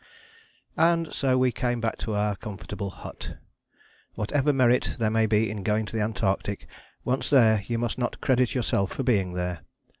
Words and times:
And 0.79 1.13
so 1.13 1.37
we 1.37 1.51
came 1.51 1.79
back 1.79 1.99
to 1.99 2.15
our 2.15 2.35
comfortable 2.35 2.89
hut. 2.89 3.37
Whatever 4.15 4.51
merit 4.51 4.95
there 4.97 5.11
may 5.11 5.27
be 5.27 5.47
in 5.47 5.61
going 5.61 5.85
to 5.85 5.95
the 5.95 6.01
Antarctic, 6.01 6.65
once 7.05 7.29
there 7.29 7.61
you 7.67 7.77
must 7.77 7.99
not 7.99 8.19
credit 8.19 8.55
yourself 8.55 8.91
for 8.93 9.03
being 9.03 9.33
there. 9.33 9.59